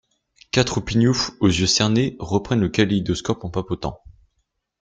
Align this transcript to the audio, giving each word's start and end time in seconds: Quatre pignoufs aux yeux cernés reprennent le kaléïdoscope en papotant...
Quatre 0.49 0.81
pignoufs 0.81 1.29
aux 1.41 1.47
yeux 1.49 1.67
cernés 1.67 2.15
reprennent 2.17 2.61
le 2.61 2.69
kaléïdoscope 2.69 3.43
en 3.43 3.51
papotant... 3.51 4.01